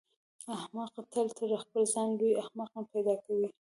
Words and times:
احمق 0.55 0.93
تل 1.13 1.27
تر 1.37 1.49
خپل 1.63 1.81
ځان 1.93 2.07
لوی 2.19 2.33
احمق 2.43 2.71
پیدا 2.93 3.15
کوي. 3.25 3.47